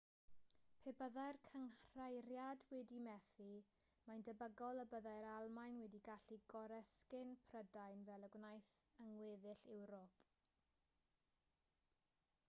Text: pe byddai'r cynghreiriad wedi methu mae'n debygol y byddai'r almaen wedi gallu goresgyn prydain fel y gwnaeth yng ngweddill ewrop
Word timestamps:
pe 0.83 0.91
byddai'r 0.99 1.37
cynghreiriad 1.47 2.63
wedi 2.71 2.97
methu 3.07 3.49
mae'n 4.07 4.23
debygol 4.29 4.81
y 4.85 4.87
byddai'r 4.95 5.27
almaen 5.33 5.77
wedi 5.83 6.01
gallu 6.09 6.39
goresgyn 6.55 7.35
prydain 7.53 8.03
fel 8.09 8.27
y 8.31 8.33
gwnaeth 8.39 8.73
yng 9.05 9.13
ngweddill 9.21 9.65
ewrop 9.77 10.19